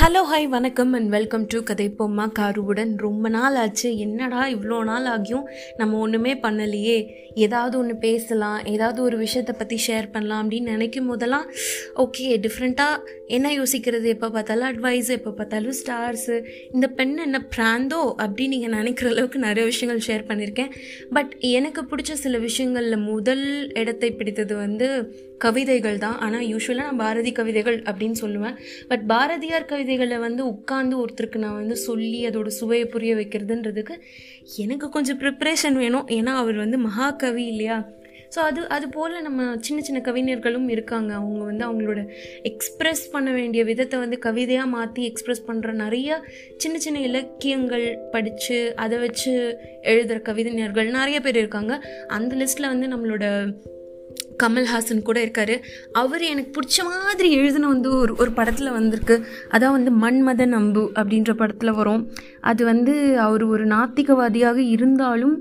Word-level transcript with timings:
Hello 0.00 0.18
hi 0.34 0.48
வணக்கம் 0.48 0.92
and 0.92 1.08
welcome 1.08 1.46
to 1.46 1.62
கதை 1.62 1.94
பொம்மா 1.98 2.30
காருவுடன் 2.38 2.96
ரொம்ப 2.96 3.28
நாள் 3.28 3.54
ஆச்சு. 3.54 3.96
என்னடா 3.98 4.44
இவ்வளோ 4.44 4.84
நாள் 4.84 5.04
ஆகியும்? 5.04 5.42
நம்ம 5.76 5.98
ஒன்றுமே 5.98 6.34
பண்ணலையே. 6.34 7.06
ஏதாவது 7.34 7.78
ஒன்று 7.78 7.96
பேசலாம் 7.96 8.64
ஏதாவது 8.64 9.02
ஒரு 9.02 9.16
விஷயத்தை 9.16 9.54
பற்றி 9.58 9.78
ஷேர் 9.86 10.08
பண்ணலாம் 10.12 10.42
அப்படின்னு 10.44 10.74
நினைக்கும் 10.74 11.06
போதெல்லாம் 11.06 11.46
ஓகே 12.04 12.26
டிஃப்ரெண்ட்டாக 12.46 13.16
என்ன 13.26 13.48
யோசிக்கிறது? 13.50 14.06
எப்போ 14.14 14.30
பார்த்தாலும் 14.30 14.68
அட்வைஸ் 14.70 15.10
எப்போ 15.10 15.30
பார்த்தாலும் 15.30 15.76
ஸ்டார்ஸு 15.80 16.36
இந்த 16.72 16.88
பெண் 16.88 17.16
என்ன 17.16 17.38
பிராந்தோ 17.56 18.02
அப்படின்னு 18.24 18.46
நீங்கள் 18.48 18.70
நினைக்கிற 18.70 19.10
அளவுக்கு 19.10 19.38
நிறைய 19.38 19.64
விஷயங்கள் 19.66 20.06
ஷேர் 20.08 20.28
பண்ணியிருக்கேன் 20.28 20.72
பட் 21.12 21.32
எனக்கு 21.40 21.82
பிடிச்ச 21.90 22.12
சில 22.12 22.38
விஷயங்களில் 22.38 23.06
முதல் 23.12 23.72
இடத்தை 23.72 24.10
பிடித்தது 24.10 24.56
வந்து 24.56 25.16
கவிதைகள் 25.38 25.98
தான். 25.98 26.16
ஆனால் 26.18 26.46
யூஸ்வலாக 26.46 26.86
நான் 26.88 26.96
பாரதி 26.96 27.32
கவிதைகள் 27.32 27.82
அப்படின்னு 27.82 28.16
சொல்லுவேன். 28.22 28.56
பட் 28.88 29.04
பாரதியார் 29.06 29.64
கவிதைகளை 29.64 30.18
வந்து 30.18 30.42
உட்காந்து 30.54 30.94
ஒருத்தருக்கு 31.02 31.36
நான் 31.36 31.54
வந்து 31.54 31.76
சொல்லி 31.76 32.28
அதோட 32.28 32.46
சுவையை 32.46 32.86
புரிய 32.86 33.14
வைக்கிறதுன்றதுக்கு 33.14 33.94
எனக்கு 34.56 34.88
கொஞ்சம் 34.88 35.20
ப்ரிப்ரேஷன் 35.20 35.76
வேணும். 35.82 36.06
ஏன்னா 36.18 36.32
அவர் 36.42 36.54
வந்து 36.54 36.78
மகா 36.78 37.08
கவி 37.18 37.44
இல்லையா? 37.44 37.78
ஸோ 38.34 38.38
அது 38.38 38.68
அது 38.68 38.88
போல் 38.88 39.14
நம்ம 39.22 39.42
சின்ன 39.60 39.82
சின்ன 39.82 40.00
கவிஞர்களும் 40.00 40.68
இருக்காங்க. 40.68 41.14
அவங்க 41.14 41.42
வந்து 41.44 41.64
அவங்களோட 41.66 42.00
எக்ஸ்ப்ரெஸ் 42.42 43.04
பண்ண 43.12 43.30
வேண்டிய 43.32 43.64
விதத்தை 43.64 43.98
வந்து 43.98 44.18
கவிதையாக 44.18 44.66
மாற்றி 44.66 45.02
எக்ஸ்ப்ரெஸ் 45.10 45.46
பண்ணுற 45.46 45.72
நிறைய 45.72 46.18
சின்ன 46.56 46.78
சின்ன 46.78 47.00
இலக்கியங்கள் 47.00 47.86
படித்து 48.10 48.58
அதை 48.76 48.98
வச்சு 48.98 49.32
எழுதுகிற 49.82 50.18
கவிஞர்கள் 50.20 50.90
நிறைய 50.90 51.20
பேர் 51.20 51.36
இருக்காங்க. 51.36 51.74
அந்த 52.08 52.36
லிஸ்ட்டில் 52.36 52.72
வந்து 52.74 52.88
நம்மளோட 52.88 53.24
கமல்ஹாசன் 54.42 55.02
கூட 55.02 55.18
இருக்கார். 55.20 55.54
அவர் 55.92 56.22
எனக்கு 56.22 56.50
பிடிச்ச 56.56 56.84
மாதிரி 56.84 57.30
எழுதின 57.30 57.68
வந்து 57.68 57.90
ஒரு 57.96 58.12
ஒரு 58.18 58.30
படத்தில் 58.32 58.70
வந்திருக்கு. 58.70 59.16
அதான் 59.50 59.76
வந்து 59.78 59.90
மன்மத 60.04 60.46
நம்பு 60.46 60.82
அப்படின்ற 60.94 61.32
படத்தில் 61.34 61.72
வரும். 61.72 62.04
அது 62.40 62.64
வந்து 62.64 62.94
அவர் 63.18 63.44
ஒரு 63.44 63.66
நாத்திகவாதியாக 63.66 64.56
இருந்தாலும் 64.56 65.36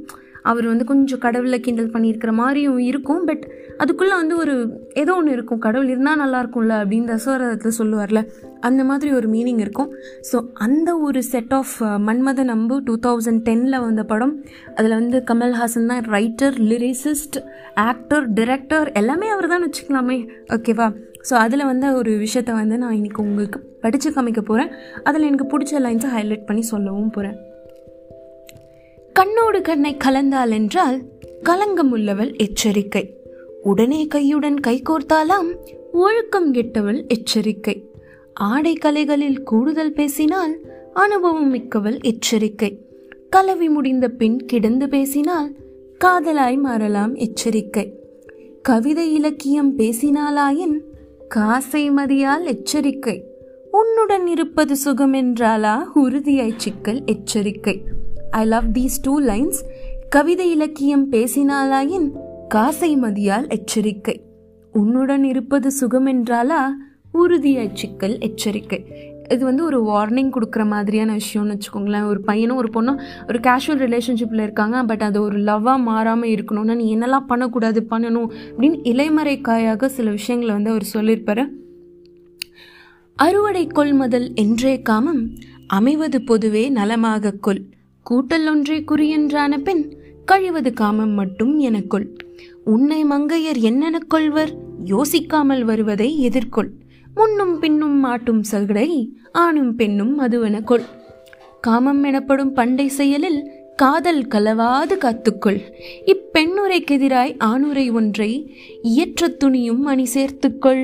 அவர் 0.52 0.66
வந்து 0.72 0.86
கொஞ்சம் 0.92 1.22
கடவுளை 1.26 1.60
கிண்டல் 1.66 1.94
பண்ணியிருக்கிற 1.94 2.32
மாதிரியும் 2.42 2.82
இருக்கும். 2.90 3.24
பட் 3.30 3.44
அதுக்குள்ளே 3.84 4.16
வந்து 4.22 4.36
ஒரு 4.44 4.54
ஏதோ 5.02 5.14
ஒன்று 5.20 5.36
இருக்கும். 5.38 5.62
கடவுள் 5.66 5.90
இருந்தால் 5.94 6.22
நல்லா 6.24 6.40
இருக்கும்ல 6.44 6.76
அப்படின்னு 6.82 7.10
தசவரத்தில் 7.14 7.78
சொல்லுவார்ல 7.80 8.22
அந்த 8.68 8.82
மாதிரி 8.90 9.10
ஒரு 9.18 9.28
மீனிங் 9.34 9.62
இருக்கும். 9.66 9.90
ஸோ 10.30 10.38
அந்த 10.66 10.90
ஒரு 11.08 11.20
செட் 11.32 11.54
ஆஃப் 11.60 11.76
uh, 11.82 11.98
மன்மத 12.08 12.46
நம்பு 12.52 12.78
டூ 12.88 12.96
தௌசண்ட் 13.08 13.44
டெனில் 13.50 13.84
வந்த 13.88 14.04
படம் 14.12 14.34
அதில் 14.76 14.98
வந்து 15.00 15.20
கமல்ஹாசன் 15.32 15.92
தான் 15.92 16.06
ரைட்டர் 16.16 16.58
லிரிசிஸ்ட் 16.72 17.38
ஆக்டர் 17.90 18.26
டிரெக்டர் 18.40 18.90
எல்லாமே 19.02 19.30
அவர் 19.36 19.52
தான் 19.54 19.66
வச்சுக்கலாமே. 19.68 20.20
ஓகேவா 20.58 20.90
ஸோ 21.30 21.36
அதில் 21.46 21.70
வந்து 21.72 21.88
ஒரு 22.00 22.12
விஷயத்த 22.26 22.52
வந்து 22.62 22.76
நான் 22.84 22.98
இன்றைக்கி 23.00 23.22
உங்களுக்கு 23.26 23.60
படித்து 23.84 24.10
காமிக்க 24.10 24.42
போகிறேன் 24.42 24.72
அதில் 25.04 25.28
எனக்கு 25.30 25.48
பிடிச்ச 25.54 25.82
லைன்ஸை 25.86 26.12
ஹைலைட் 26.16 26.48
பண்ணி 26.50 26.66
சொல்லவும் 26.74 27.14
போகிறேன் 27.16 27.38
கண்ணோடு 29.20 29.62
கண்ணை 29.62 29.98
கலந்தாள் 30.06 30.50
என்றால் 30.50 31.02
கலங்கம் 31.44 31.92
உள்ளவள் 31.92 32.36
எச்சரிக்கை. 32.36 33.18
உடனே 33.64 34.08
கையுடன் 34.16 34.56
கைகோர்த்தாலாம் 34.68 35.56
ஒழுக்கம் 35.94 36.54
கெட்டவள் 36.54 37.08
எச்சரிக்கை. 37.08 37.90
ஆடை 38.34 38.74
கலைகளில் 38.74 39.44
கூடுதல் 39.44 39.94
பேசினால் 39.94 40.60
அனுபவம் 40.94 41.54
மிக்கவள் 41.54 42.02
எச்சரிக்கை. 42.02 42.86
கலவி 43.30 43.70
முடிந்த 43.70 44.10
பின் 44.10 44.46
கிடந்து 44.46 44.90
பேசினால் 44.90 45.56
காதலாய் 46.06 46.60
மாறலாம் 46.60 47.16
எச்சரிக்கை. 47.16 48.00
கவிதை 48.62 49.14
இலக்கியம் 49.14 49.78
பேசினாலாயின் 49.78 50.80
காசை 51.28 51.92
மதியால் 51.92 52.46
எச்சரிக்கை. 52.46 53.24
உன்னுடன் 53.72 54.28
இருப்பது 54.28 54.76
சுகம் 54.76 55.14
என்றாலா 55.14 55.84
உறுதியாய் 55.96 56.58
சிக்கல் 56.58 57.04
எச்சரிக்கை. 57.06 57.82
I 58.32 58.46
love 58.46 58.66
these 58.74 58.98
two 59.02 59.20
lines 59.20 59.60
கவிதை 60.10 60.52
இலக்கியம் 60.52 61.12
பேசினாலாயின் 61.12 62.12
காசை 62.48 62.98
மதியால் 62.98 63.50
எச்சரிக்கை. 63.50 64.22
உன்னுடன் 64.74 65.24
இருப்பது 65.24 65.72
சுகம் 65.72 66.08
என்றாலா 66.08 66.68
உறுதியாய் 67.14 67.74
சிக்கல் 67.74 68.20
எச்சரிக்கை. 68.20 68.86
இது 69.30 69.46
வந்து 69.46 69.64
ஒரு 69.64 69.84
வார்னிங் 69.84 70.32
கொடுக்குற 70.32 70.66
மாதிரியான 70.66 71.16
விஷயம்னு 71.16 71.58
வச்சுக்கோங்களேன். 71.58 72.04
ஒரு 72.04 72.22
பையனும் 72.22 72.58
ஒரு 72.58 72.70
பொண்ணும் 72.74 73.00
ஒரு 73.28 73.40
கேஷுவல் 73.40 73.84
ரிலேஷன்ஷிப்பில் 73.86 74.42
இருக்காங்க. 74.42 74.84
பட் 74.84 75.02
அது 75.02 75.22
ஒரு 75.22 75.38
லவ்வாக 75.40 75.78
மாறாமல் 75.78 76.30
இருக்கணும்னா 76.30 76.76
நீ 76.76 76.98
என்னெல்லாம் 76.98 77.26
பண்ணக்கூடாது 77.26 77.88
பண்ணணும் 77.90 78.30
அப்படின்னு 78.52 78.80
இலைமறைக்காயாக 78.84 79.86
சில 79.86 80.10
விஷயங்களை 80.10 80.54
வந்து 80.56 80.70
அவர் 80.70 80.84
சொல்லியிருப்பார். 80.84 81.50
அறுவடை 83.16 83.68
கொள்முதல் 83.68 84.34
என்றே 84.34 84.82
காமம் 84.82 85.32
அமைவது 85.68 86.22
பொதுவே 86.22 86.70
நலமாக 86.70 87.32
கொள். 87.32 87.64
கூட்டல் 88.10 88.50
ஒன்றே 88.50 88.84
குறியென்றான 88.92 89.58
பின் 89.58 89.98
கழிவது 90.26 90.74
காமம் 90.74 91.10
மட்டும் 91.10 91.60
எனக்குள். 91.60 92.18
உன்னை 92.64 93.06
மங்கையர் 93.06 93.60
என்னெனக் 93.62 94.08
கொள்வர்? 94.08 94.52
யோசிக்காமல் 94.86 95.62
வருவதை 95.62 96.30
எதிர்கொள். 96.30 96.70
முன்னும் 97.16 97.60
பின்னும் 97.60 97.98
மாட்டும் 98.00 98.44
சகடை 98.44 99.18
ஆணும் 99.32 99.76
பெண்ணும் 99.76 100.20
மதுவென 100.20 100.64
கொள் 100.64 100.82
காமம் 101.62 102.04
எனப்படும் 102.04 102.54
பண்டை 102.54 102.88
செயலில் 102.88 103.40
காதல் 103.76 104.22
கலவாது 104.24 104.96
காத்துக்கொள். 104.98 105.60
இப்பெண்ணுரைக்கெதிராய் 106.06 107.36
ஆணுரை 107.40 107.94
ஒன்றை 107.94 108.56
இயற்ற 108.82 109.28
துணியும் 109.28 109.82
அணி 109.82 110.06
சேர்த்துக்கொள். 110.14 110.84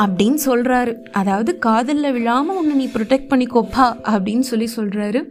அப்படின்னு 0.00 0.40
சொல்கிறாரு 0.46 0.92
அதாவது 1.12 1.58
காதலில் 1.58 2.12
விழாமல் 2.12 2.56
உன்னை 2.56 2.74
நீ 2.76 2.88
ப்ரொடெக்ட் 2.94 3.30
பண்ணிக்கோப்பா 3.30 3.86
அப்படின்னு 4.04 4.40
சொல்லி 4.40 4.68
சொல்கிறாரு 4.76 5.22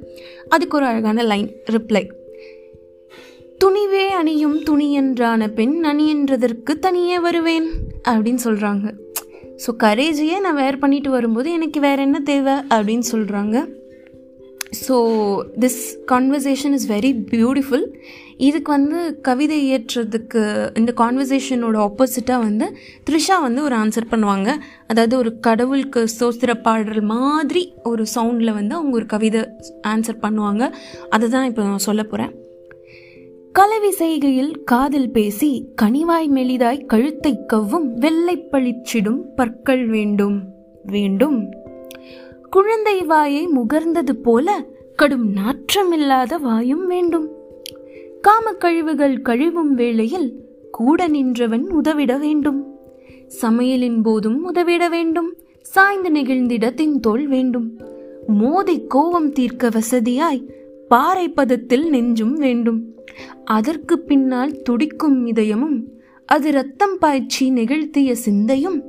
அதுக்கு 0.50 0.78
ஒரு 0.78 0.86
அழகான 0.86 1.24
லைன் 1.24 1.50
ரிப்ளை 1.66 2.04
துணிவே 3.64 4.06
அணியும் 4.08 4.64
துணி 4.64 5.00
என்றான 5.00 5.48
பெண் 5.48 5.78
அணியன்றதற்கு 5.84 6.74
தனியே 6.80 7.20
வருவேன் 7.20 7.68
அப்படின்னு 8.08 8.42
சொல்கிறாங்க 8.44 8.86
ஸோ 9.66 9.72
கரேஜையே 9.84 10.40
நான் 10.40 10.56
வேர் 10.56 10.78
பண்ணிட்டு 10.78 11.10
வரும்போது 11.10 11.52
எனக்கு 11.52 11.80
வேறு 11.80 12.02
என்ன 12.02 12.20
தேவை 12.20 12.56
அப்படின்னு 12.70 13.06
சொல்கிறாங்க 13.12 13.58
so 14.72 14.96
this 15.60 15.80
conversation 16.06 16.74
is 16.74 16.88
very 16.92 17.12
beautiful 17.32 17.86
இதுக்கு 18.38 18.72
வந்து 18.72 19.20
கவிதை 19.22 19.58
இயற்றுறதுக்கு 19.70 20.42
இந்த 20.78 20.94
கான்வர்சேஷனோட 20.98 21.78
ஆப்போசிட்டாக 21.88 22.44
வந்து 22.44 22.66
த்ரிஷா 23.10 23.42
வந்து 23.42 23.62
ஒரு 23.64 23.76
ஆன்சர் 23.76 24.12
பண்ணுவாங்க. 24.12 24.50
அதாவது 24.88 25.18
ஒரு 25.18 25.40
கடவுளுக்கு 25.40 26.04
சோஸ்திர 26.20 26.54
பாடுற 26.66 27.02
மாதிரி 27.02 27.74
ஒரு 27.84 28.06
சவுண்டில் 28.16 28.54
வந்து 28.54 28.76
அவங்க 28.76 28.96
ஒரு 28.96 29.06
கவிதை 29.06 29.42
ஆன்சர் 29.88 30.22
பண்ணுவாங்க. 30.22 30.72
அதை 31.10 31.30
தான் 31.30 31.46
இப்போ 31.46 31.64
நான் 31.64 31.88
சொல்ல 31.88 32.04
போகிறேன் 32.04 32.32
கலவி 33.56 33.92
செய்கையில் 33.92 34.64
காதல் 34.64 35.12
பேசி 35.12 35.72
கனிவாய் 35.82 36.28
மெலிதாய் 36.28 36.86
கழுத்தை 36.86 37.46
கவ்வும் 37.46 37.96
வெள்ளை 37.96 38.38
பளிச்சிடும் 38.52 39.22
பற்கள் 39.36 39.86
வேண்டும் 39.88 40.38
வேண்டும். 40.86 41.40
குழந்தை 42.50 43.04
வாயை 43.04 43.48
முகர்ந்தது 43.48 44.12
போல 44.12 44.66
கடும் 44.96 45.34
நாற்றமில்லாத 45.34 46.42
வாயும் 46.42 46.88
வேண்டும். 46.88 47.30
காமக்கழிவுகள் 48.28 49.22
கழிவும் 49.22 49.74
வேளையில் 49.74 50.46
கூட 50.72 51.08
நின்றவன் 51.08 51.72
உதவிட 51.72 52.18
வேண்டும். 52.18 52.76
சமையலின் 53.42 54.02
போதும் 54.02 54.44
உதவிட 54.44 54.90
வேண்டும். 54.90 55.36
சாய்ந்து 55.62 56.10
நெகிழ்ந்திடத்தின் 56.10 57.00
தோல் 57.00 57.28
வேண்டும். 57.28 57.80
மோதி 58.28 58.86
கோபம் 58.88 59.32
தீர்க்க 59.32 59.70
வசதியாய் 59.70 60.50
பாறை 60.88 61.30
பதத்தில் 61.30 61.90
நெஞ்சும் 61.90 62.34
வேண்டும். 62.34 62.94
அதற்கு 63.46 64.00
பின்னால் 64.00 64.62
துடிக்கும் 64.62 65.26
இதயமும் 65.26 65.84
அது 66.26 66.52
ரத்தம் 66.52 66.98
பாய்ச்சி 67.00 67.52
நெகிழ்த்திய 67.52 68.12
சிந்தையும் 68.12 68.89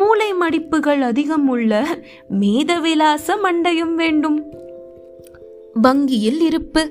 மூளை 0.00 0.32
மடிப்புகள் 0.32 1.00
அதிகம் 1.00 1.48
உள்ள 1.48 1.98
மேதவிலாச 2.40 3.36
மண்டையும் 3.42 3.94
வேண்டும். 3.94 4.38
வங்கியில் 5.74 6.40
இருப்பு 6.40 6.82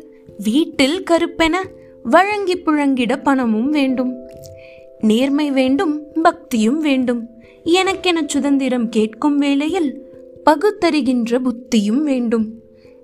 வீட்டில் 0.44 1.04
கருப்பென 1.12 1.56
வழங்கி 2.04 2.56
புழங்கிட 2.58 3.24
பணமும் 3.24 3.70
வேண்டும். 3.70 4.14
நேர்மை 5.02 5.52
வேண்டும் 5.52 6.04
பக்தியும் 6.22 6.80
வேண்டும். 6.82 7.28
எனக்கென 7.66 8.18
சுதந்திரம் 8.26 8.90
கேட்கும் 8.90 9.38
வேளையில் 9.38 9.90
பகுத்தறிகின்ற 10.46 11.40
புத்தியும் 11.40 12.04
வேண்டும். 12.04 12.54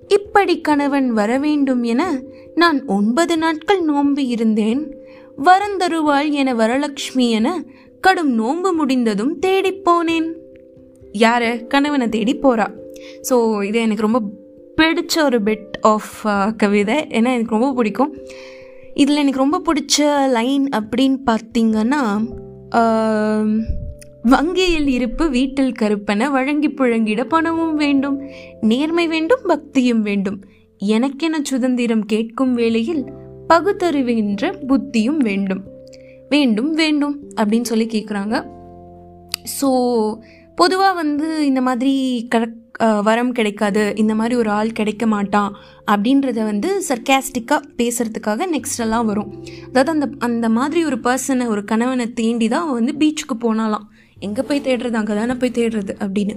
இப்படி 0.07 0.61
கணவன் 0.61 1.13
வர 1.13 1.37
வேண்டும் 1.37 1.83
என 1.83 2.21
நான் 2.55 2.85
ஒன்பது 2.85 3.37
நாட்கள் 3.37 3.81
நோம்பி 3.81 4.27
இருந்தேன். 4.27 4.81
வரந்தருவாள் 5.45 6.29
என 6.31 6.53
வரலட்சுமி 6.53 7.29
என 7.29 7.63
கடும் 8.05 8.33
நோன்பு 8.33 8.69
முடிந்ததும் 8.73 9.31
தேடிப்போனேன் 9.45 10.27
யார? 11.23 11.43
கணவனை 11.67 12.07
தேடி 12.09 12.33
போறா. 12.35 12.65
ஸோ 13.29 13.35
இது 13.67 13.77
எனக்கு 13.79 14.05
ரொம்ப 14.07 14.19
பிடிச்ச 14.79 15.13
ஒரு 15.23 15.37
பெட் 15.43 15.75
ஆஃப் 15.93 16.13
uh, 16.23 16.55
கவிதை. 16.55 16.95
ஏன்னா 16.95 17.29
எனக்கு 17.35 17.55
ரொம்ப 17.57 17.69
பிடிக்கும். 17.73 18.11
இதில் 18.93 19.21
எனக்கு 19.21 19.43
ரொம்ப 19.43 19.61
பிடிச்ச 19.67 19.97
லைன் 20.37 20.65
அப்படின்னு 20.79 21.19
பார்த்தீங்கன்னா 21.29 22.01
வங்கியில் 24.33 24.89
இருப்பு 24.97 25.25
வீட்டில் 25.29 25.71
கருப்பனை 25.71 26.27
வழங்கி 26.29 26.69
புழங்கிட 26.69 27.23
பணமும் 27.23 27.75
வேண்டும் 27.75 28.17
நேர்மை 28.61 29.05
வேண்டும் 29.07 29.45
பக்தியும் 29.47 30.01
வேண்டும். 30.01 30.39
எனக்கென 30.95 31.41
சுதந்திரம் 31.43 32.05
கேட்கும் 32.05 32.53
வேளையில் 32.53 33.05
பகுத்தறிவுகின்ற 33.49 34.53
புத்தியும் 34.67 35.21
வேண்டும். 35.29 35.63
வேண்டும் 36.29 36.73
வேண்டும் 36.73 37.15
அப்படின்னு 37.39 37.69
சொல்லி 37.71 37.87
கேட்குறாங்க 37.95 38.35
ஸோ 39.59 39.69
பொதுவாக 40.57 40.99
வந்து 41.01 41.27
இந்த 41.45 41.61
மாதிரி 41.61 41.93
கரெக்ட் 42.33 42.61
வரம் 43.07 43.31
கிடைக்காது 43.31 43.83
இந்த 43.95 44.13
மாதிரி 44.15 44.35
ஒரு 44.35 44.49
ஆள் 44.49 44.71
கிடைக்க 44.71 45.05
மாட்டான் 45.05 45.51
அப்படின்றத 45.91 46.39
வந்து 46.45 46.69
சர்க்காஸ்டிக்காக 46.87 47.67
பேசுகிறதுக்காக 47.77 48.47
நெக்ஸ்டெல்லாம் 48.53 49.05
வரும். 49.05 49.29
அதாவது 49.69 49.91
அந்த 49.91 50.07
அந்த 50.19 50.49
மாதிரி 50.49 50.81
ஒரு 50.85 50.97
பர்சனை 51.07 51.45
ஒரு 51.53 51.61
கணவனை 51.63 52.07
தேண்டி 52.13 52.47
தான் 52.47 52.63
அவன் 52.65 52.79
வந்து 52.79 52.95
பீச்சுக்கு 53.01 53.37
போனாலாம். 53.45 53.85
எங்கே 54.17 54.41
போய் 54.41 54.65
தேடுறது? 54.67 54.97
அங்கே 55.01 55.15
தானே 55.15 55.35
போய் 55.41 55.55
தேடுறது 55.59 55.93
அப்படின்னு. 56.05 56.35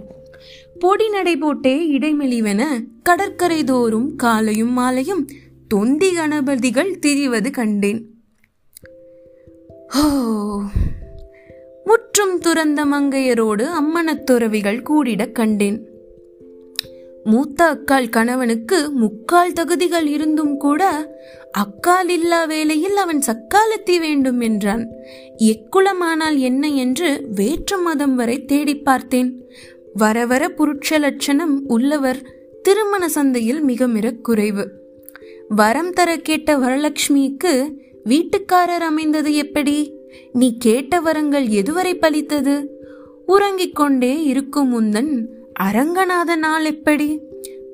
பொடி 0.80 1.08
நடை 1.08 1.34
போட்டே 1.36 1.74
இடைமெளிவென 1.96 2.62
கடற்கரை 3.02 3.60
தோறும் 3.64 4.08
காலையும் 4.16 4.72
மாலையும் 4.72 5.24
தொந்தி 5.68 6.10
கணபதிகள் 6.18 6.92
திரிவது 7.06 7.50
கண்டேன். 7.50 8.00
முற்றும் 11.84 12.38
துறந்த 12.38 12.84
மங்கையரோடு 12.84 13.66
அம்மனத் 13.72 14.24
துறவிகள் 14.24 14.82
கூடிடக் 14.82 15.34
கண்டேன். 15.34 15.86
மூத்த 17.24 17.64
அக்கால் 17.64 18.08
கணவனுக்கு 18.08 18.90
முக்கால் 18.90 19.52
தகுதிகள் 19.52 20.06
இருந்தும் 20.06 20.56
கூட 20.56 21.10
அக்கால் 21.52 22.08
இல்லா 22.08 22.44
வேளையில் 22.44 22.96
அவன் 22.96 23.22
சக்காலத்தி 23.26 23.98
வேண்டும் 23.98 24.40
என்றான். 24.40 24.88
எக்குலமானால் 25.38 26.38
என்ன 26.38 26.68
என்று 26.68 27.26
வேற்று 27.34 27.78
மதம் 27.78 28.14
வரை 28.14 28.44
தேடி 28.44 28.76
பார்த்தேன். 28.76 29.44
வர 29.94 30.26
வர 30.26 30.48
புருட்ச 30.48 30.98
லட்சணம் 30.98 31.64
உள்ளவர் 31.66 32.22
திருமண 32.62 33.08
சந்தையில் 33.08 33.60
மிக 33.60 33.86
மிக 33.86 34.10
குறைவு. 34.10 34.70
வரம் 35.48 35.90
தர 35.90 36.16
கேட்ட 36.16 36.56
வரலட்சுமிக்கு 36.56 37.78
வீட்டுக்காரர் 38.08 38.84
அமைந்தது 38.84 39.34
எப்படி? 39.34 39.92
நீ 40.32 40.56
கேட்ட 40.56 41.00
வரங்கள் 41.00 41.46
எதுவரை 41.46 41.94
பலித்தது? 41.94 42.66
உறங்கிக் 43.26 43.74
கொண்டே 43.74 44.22
இருக்கும் 44.22 44.68
முந்தன் 44.68 45.26
அரங்கநாத 45.60 46.36
நாள் 46.36 46.64
எப்படி? 46.64 47.20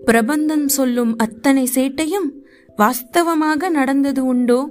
பிரபந்தம் 0.05 0.69
சொல்லும் 0.69 1.17
அத்தனை 1.17 1.69
சேட்டையும் 1.75 2.43
வாஸ்தவமாக 2.79 3.69
நடந்தது 3.69 4.25
உண்டோ? 4.25 4.69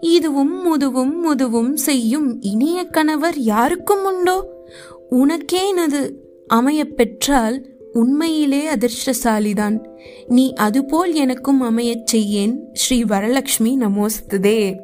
இதுவும் 0.00 0.62
முதுவும் 0.62 1.20
முதுவும் 1.20 1.72
செய்யும் 1.72 2.40
இனிய 2.40 2.84
கணவர் 2.84 3.38
யாருக்கும் 3.38 4.04
உண்டோ? 4.04 4.64
உனக்கேனது 5.10 6.10
அமையப் 6.46 6.96
பெற்றால் 6.96 7.66
உண்மையிலே 7.92 8.62
அதிர்ஷ்டசாலிதான். 8.74 9.88
நீ 10.26 10.52
அதுபோல் 10.52 11.12
எனக்கும் 11.12 11.60
அமையச் 11.60 12.16
செய்யேன். 12.16 12.56
ஸ்ரீ 12.72 13.04
வரலக்ஷ்மி 13.04 13.76
நமோஸ்துதே. 13.80 14.76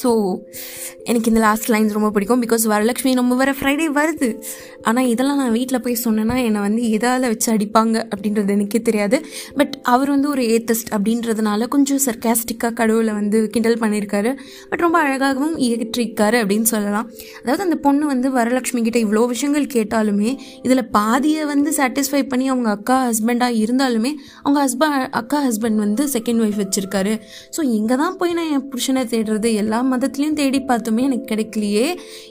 ஸோ 0.00 0.10
எனக்கு 1.10 1.30
இந்த 1.30 1.40
லாஸ்ட் 1.46 1.68
லைன்ஸ் 1.72 1.94
ரொம்ப 1.96 2.10
பிடிக்கும் 2.14 2.42
பிகாஸ் 2.44 2.62
வரலட்சுமி 2.72 3.10
நம்ம 3.18 3.36
வர 3.40 3.50
ஃப்ரைடே 3.58 3.86
வருது. 3.98 4.28
ஆனால் 4.88 5.08
இதெல்லாம் 5.12 5.40
நான் 5.42 5.54
வீட்டில் 5.58 5.82
போய் 5.84 5.96
சொன்னேன்னா 6.04 6.36
என்னை 6.46 6.60
வந்து 6.66 6.82
எதால் 6.96 7.26
வச்சு 7.32 7.48
அடிப்பாங்க 7.54 7.96
அப்படின்றது 8.12 8.54
எனக்கே 8.56 8.80
தெரியாது. 8.88 9.18
பட் 9.58 9.74
அவர் 9.92 10.10
வந்து 10.14 10.28
ஒரு 10.34 10.42
ஏத்தஸ்ட் 10.54 10.90
அப்படின்றதுனால 10.96 11.68
கொஞ்சம் 11.74 12.00
சர்க்காஸ்டிக்காக 12.06 12.72
கடவுளை 12.80 13.14
வந்து 13.20 13.40
கிண்டல் 13.54 13.78
பண்ணியிருக்காரு. 13.82 14.32
பட் 14.70 14.84
ரொம்ப 14.86 14.98
அழகாகவும் 15.04 15.56
இயற்றிருக்காரு 15.66 16.38
அப்படின்னு 16.42 16.68
சொல்லலாம். 16.74 17.08
அதாவது 17.42 17.62
அந்த 17.66 17.78
பொண்ணு 17.86 18.04
வந்து 18.12 18.30
வரலட்சுமி 18.38 18.82
கிட்ட 18.88 19.00
இவ்வளோ 19.06 19.26
விஷயங்கள் 19.34 19.68
கேட்டாலுமே 19.76 20.30
இதில் 20.66 20.84
பாதியை 20.98 21.44
வந்து 21.52 21.72
சாட்டிஸ்ஃபை 21.80 22.22
பண்ணி 22.32 22.48
அவங்க 22.54 22.70
அக்கா 22.78 22.98
ஹஸ்பண்டாக 23.08 23.60
இருந்தாலுமே 23.64 24.12
அவங்க 24.42 24.58
ஹஸ்பண்ட் 24.66 25.08
அக்கா 25.22 25.40
ஹஸ்பண்ட் 25.48 25.80
வந்து 25.84 26.04
செகண்ட் 26.16 26.42
ஒய்ஃப் 26.46 26.60
வச்சுருக்காரு. 26.64 27.14
ஸோ 27.56 27.60
இங்கே 27.78 27.96
தான் 28.02 28.16
போய் 28.22 28.36
நான் 28.38 28.50
என் 28.56 28.66
புருஷனை 28.72 29.04
தேடுறது 29.14 29.50
எல்லாம் 29.54 29.72
எல்லா 29.74 29.96
மதத்துலேயும் 29.96 30.32
தேடி 30.32 30.58
பார்த்துமே 30.58 31.02
எனக்கு 31.02 31.28
கிடைக்கலையே. 31.30 31.86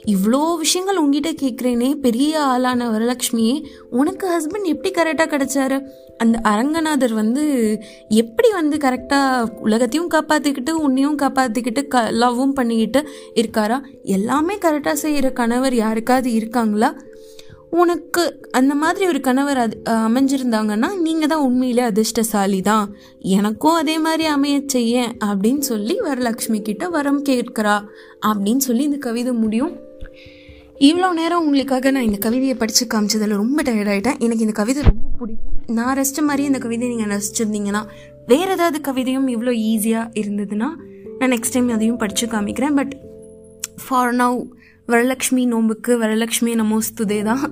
இவ்வளோ 0.06 0.56
விஷயங்கள் 0.56 0.96
உங்ககிட்ட 0.96 1.30
கேட்குறேனே 1.42 1.94
பெரிய 1.94 2.40
ஆளான 2.42 2.88
வரலட்சுமியே 2.90 3.56
உனக்கு 3.90 4.26
ஹஸ்பண்ட் 4.34 4.64
எப்படி 4.64 4.90
கரெக்டாக 4.90 5.28
கிடைச்சாரு? 5.34 5.78
அந்த 6.18 6.40
அரங்கநாதர் 6.44 7.14
வந்து 7.14 7.44
எப்படி 8.08 8.50
வந்து 8.50 8.76
கரெக்டாக 8.76 9.50
உலகத்தையும் 9.60 10.10
காப்பாற்றிக்கிட்டு 10.10 10.70
உன்னையும் 10.70 11.18
காப்பாற்றிக்கிட்டு 11.18 11.86
க 11.86 12.10
லவ்வும் 12.10 12.56
பண்ணிக்கிட்டு 12.58 13.08
இருக்காரா? 13.34 13.80
எல்லாமே 14.02 14.54
கரெக்டாக 14.54 14.92
செய்கிற 14.92 15.30
கணவர் 15.30 15.74
யாருக்காவது 15.74 16.32
இருக்காங்களா? 16.32 16.90
உனக்கு 17.80 18.22
அந்த 18.58 18.72
மாதிரி 18.80 19.04
ஒரு 19.10 19.20
கணவர் 19.26 19.60
அது 19.62 19.76
அமைஞ்சிருந்தாங்கன்னா 20.08 20.88
நீங்கள் 21.06 21.30
தான் 21.32 21.44
உண்மையிலே 21.46 21.84
அதிர்ஷ்டசாலி 21.90 22.60
தான் 22.68 22.86
எனக்கும் 23.38 23.78
அதே 23.80 23.96
மாதிரி 24.06 24.24
அமைய 24.34 24.56
செய்ய 24.74 25.04
அப்படின்னு 25.28 25.64
சொல்லி 25.70 25.94
வரலக்ஷ்மி 26.08 26.58
கிட்ட 26.68 26.88
வரம் 26.96 27.22
கேட்கிறா. 27.30 27.76
அப்படின்னு 28.30 28.62
சொல்லி 28.68 28.84
இந்த 28.90 29.00
கவிதை 29.08 29.32
முடியும். 29.44 29.72
இவ்வளோ 30.88 31.08
நேரம் 31.20 31.42
உங்களுக்காக 31.44 31.90
நான் 31.96 32.08
இந்த 32.08 32.18
கவிதையை 32.26 32.54
படித்து 32.62 32.84
காமிச்சதில் 32.94 33.40
ரொம்ப 33.42 33.58
டயர்டாயிட்டேன் 33.68 34.20
எனக்கு 34.26 34.46
இந்த 34.46 34.56
கவிதை 34.60 34.80
ரொம்ப 34.90 35.06
பிடிக்கும். 35.20 35.52
நான் 35.78 35.94
ரசித்த 35.98 36.22
மாதிரி 36.28 36.44
இந்த 36.50 36.60
கவிதையை 36.64 36.90
நீங்கள் 36.94 37.12
ரசிச்சிருந்தீங்கன்னா 37.14 37.82
வேறு 38.32 38.52
ஏதாவது 38.56 38.78
கவிதையும் 38.88 39.28
இவ்வளோ 39.34 39.54
ஈஸியாக 39.70 40.12
இருந்ததுன்னா 40.22 40.68
நான் 41.18 41.32
நெக்ஸ்ட் 41.34 41.56
டைம் 41.56 41.74
அதையும் 41.76 42.00
படித்து 42.02 42.26
காமிக்கிறேன். 42.26 42.76
பட் 42.80 42.94
ஃபார் 43.84 44.14
நவ் 44.22 44.38
வரலக்ஷ்மி 44.88 45.42
நோம்புக்கு 45.50 45.92
வரலட்சுமி 46.02 46.52
நமோஸ்துதே 46.60 47.22
தான். 47.22 47.44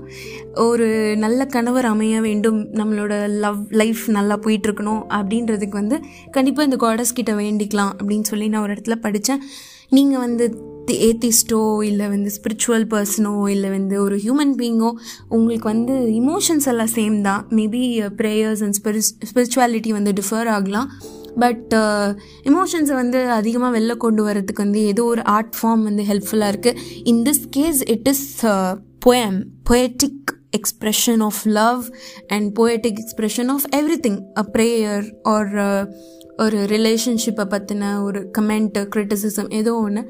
ஒரு 0.54 0.88
நல்ல 1.16 1.46
கணவர் 1.46 1.84
அமைய 1.84 2.20
வேண்டும். 2.20 2.60
நம்மளோட 2.80 3.28
லவ் 3.44 3.60
லைஃப் 3.70 4.02
நல்லா 4.06 4.38
போயிட்டுருக்கணும் 4.38 5.02
அப்படின்றதுக்கு 5.18 5.78
வந்து 5.82 5.98
கண்டிப்பாக 6.30 6.68
இந்த 6.68 6.78
காடஸ் 6.86 7.16
கிட்ட 7.20 7.34
வேண்டிக்கலாம் 7.34 7.94
அப்படின்னு 8.00 8.28
சொல்லி 8.32 8.48
நான் 8.48 8.62
ஒரு 8.62 8.72
இடத்துல 8.72 8.94
படித்தேன் 8.94 9.42
நீங்கள் 9.88 10.18
வந்து 10.18 10.44
ஏத்திஸ்டோ 11.08 11.82
இல்லை 11.82 12.06
வந்து 12.08 12.30
ஸ்பிரிச்சுவல் 12.36 12.86
பர்சனோ 12.92 13.48
இல்லை 13.48 13.70
வந்து 13.70 14.02
ஒரு 14.02 14.16
ஹியூமன் 14.16 14.54
பீயிங்கோ 14.60 14.90
உங்களுக்கு 15.28 15.68
வந்து 15.68 15.94
இமோஷன்ஸ் 16.20 16.68
எல்லாம் 16.72 16.92
சேம் 16.94 17.20
தான். 17.20 17.46
மேபி 17.50 17.82
ப்ரேயர்ஸ் 18.20 18.62
அண்ட் 18.62 18.78
ஸ்பிரி 18.82 19.02
ஸ்பிரிச்சுவாலிட்டி 19.28 19.88
வந்து 19.88 20.12
டிஃபர் 20.12 20.48
ஆகலாம். 20.48 20.88
பட் 21.38 21.74
எமோஷன்ஸை 22.44 22.94
வந்து 22.94 23.30
அதிகமாக 23.30 23.78
வெளில 23.78 23.96
கொண்டு 23.96 24.24
வரதுக்கு 24.28 24.64
வந்து 24.64 24.84
ஏதோ 24.84 25.04
ஒரு 25.04 25.22
ஆர்ட் 25.22 25.54
ஃபார்ம் 25.62 25.82
வந்து 25.82 26.02
ஹெல்ப்ஃபுல்லாக 26.02 26.52
இருக்குது 26.52 26.78
in 27.04 27.22
this 27.22 27.42
case 27.50 27.82
it 27.82 28.08
is 28.08 28.44
poem 29.06 29.40
poetic 29.70 30.40
expression 30.56 31.20
of 31.20 31.40
love 31.44 31.84
and 32.26 32.58
poetic 32.58 32.98
expression 33.02 33.46
of 33.46 33.66
everything 33.72 34.32
a 34.36 34.44
prayer 34.44 35.02
or 35.24 35.58
uh, 35.58 35.84
ஒரு 36.42 36.58
ரிலேஷன்ஷிப்பை 36.58 37.44
பற்றின 37.44 38.02
ஒரு 38.02 38.30
கமெண்ட்டு 38.38 38.88
க்ரிட்டிசிசம் 38.96 39.52
ஏதோ 39.52 39.74
ஒன்று 39.74 40.02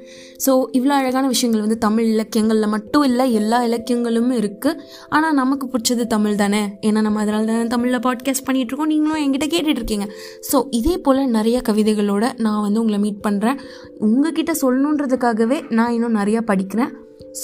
ஸோ 0.46 0.64
இவ்வளோ 0.72 0.88
அழகான 0.88 1.26
விஷயங்கள் 1.26 1.60
வந்து 1.60 1.78
தமிழ் 1.78 2.04
இலக்கியங்களில் 2.04 2.68
மட்டும் 2.68 3.02
இல்லை 3.02 3.32
எல்லா 3.32 3.64
இலக்கியங்களும் 3.64 4.30
இருக்குது 4.32 4.78
ஆனால் 5.08 5.34
நமக்கு 5.34 5.66
பிடிச்சது 5.66 6.06
தமிழ் 6.06 6.34
தானே? 6.34 6.78
ஏன்னா 6.80 7.00
நம்ம 7.00 7.20
அதனால 7.20 7.44
தானே 7.44 7.66
தமிழில் 7.66 7.98
பாட்காஸ்ட் 7.98 8.46
பண்ணிகிட்ருக்கோம் 8.46 8.92
நீங்களும் 8.92 9.22
என்கிட்ட 9.24 9.44
கேட்டுட்ருக்கீங்க 9.48 10.08
ஸோ 10.52 10.66
இதே 10.70 10.98
போல் 10.98 11.26
நிறைய 11.28 11.60
கவிதைகளோட 11.68 12.32
நான் 12.36 12.62
வந்து 12.62 12.80
உங்களை 12.80 12.98
மீட் 12.98 13.26
பண்ணுறேன் 13.28 13.58
உங்ககிட்ட 13.98 14.52
சொல்லணுன்றதுக்காகவே 14.62 15.70
நான் 15.70 15.92
இன்னும் 15.92 16.14
நிறையா 16.14 16.42
படிக்கிறேன். 16.46 16.92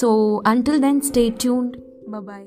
So 0.01 0.39
until 0.49 0.79
then 0.79 1.03
stay 1.13 1.35
tuned 1.45 1.75
bye bye 2.11 2.47